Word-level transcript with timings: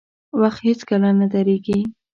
•وخت 0.41 0.59
هیڅکله 0.67 1.09
نه 1.19 1.27
درېږي. 1.33 1.79